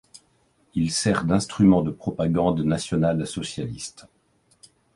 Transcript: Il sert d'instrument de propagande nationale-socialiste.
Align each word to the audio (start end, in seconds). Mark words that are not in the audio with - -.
Il 0.73 0.89
sert 0.89 1.25
d'instrument 1.25 1.83
de 1.83 1.91
propagande 1.91 2.61
nationale-socialiste. 2.61 4.07